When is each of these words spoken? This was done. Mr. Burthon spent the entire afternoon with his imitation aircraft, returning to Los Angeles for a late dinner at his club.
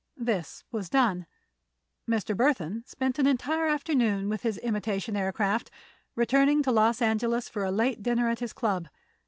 This 0.17 0.63
was 0.71 0.89
done. 0.89 1.27
Mr. 2.09 2.35
Burthon 2.35 2.83
spent 2.87 3.17
the 3.17 3.29
entire 3.29 3.67
afternoon 3.67 4.29
with 4.29 4.41
his 4.41 4.57
imitation 4.57 5.15
aircraft, 5.15 5.69
returning 6.15 6.63
to 6.63 6.71
Los 6.71 7.03
Angeles 7.03 7.47
for 7.47 7.63
a 7.63 7.69
late 7.71 8.01
dinner 8.01 8.27
at 8.27 8.39
his 8.39 8.51
club. 8.51 8.87